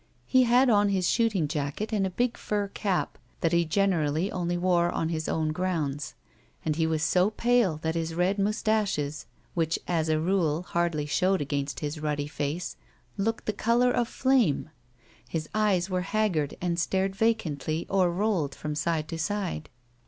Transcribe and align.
He 0.25 0.45
had 0.45 0.67
on 0.67 0.89
his 0.89 1.07
shooting 1.07 1.47
jacket 1.47 1.93
and 1.93 2.07
a 2.07 2.09
big 2.09 2.35
fur 2.35 2.69
cap, 2.69 3.19
that 3.41 3.51
he 3.51 3.65
generally 3.65 4.31
only 4.31 4.57
wore 4.57 4.89
in 4.89 5.09
his 5.09 5.29
own 5.29 5.51
grounds, 5.51 6.15
and 6.65 6.75
he 6.75 6.87
was 6.87 7.03
so 7.03 7.29
pale 7.29 7.77
that 7.83 7.93
his 7.93 8.15
red 8.15 8.39
moustaches 8.39 9.27
(which, 9.53 9.77
as 9.87 10.09
a 10.09 10.19
rule, 10.19 10.63
hardly 10.63 11.05
showed 11.05 11.39
against 11.39 11.81
his 11.81 11.99
ruddy 11.99 12.25
face) 12.25 12.77
looked 13.15 13.45
the 13.45 13.53
colour 13.53 13.91
of 13.91 14.07
flame. 14.07 14.71
His 15.29 15.47
eyes 15.53 15.87
were 15.87 16.01
haggard 16.01 16.57
and 16.59 16.79
stared 16.79 17.15
vacantly 17.15 17.85
or 17.87 18.09
rolled 18.11 18.55
from 18.55 18.73
side 18.73 19.07
to 19.09 19.19
side. 19.19 19.69